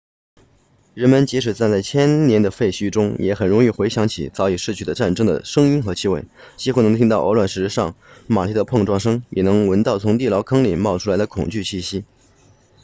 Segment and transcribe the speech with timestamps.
[0.95, 6.25] 人们即使站在千年的废墟中也很容易回想起早已逝去的战争的声音和气味
[6.57, 7.93] 几乎能听到鹅卵石上
[8.25, 12.03] 马蹄的碰撞声也能闻到从地牢坑里冒出来的恐惧气息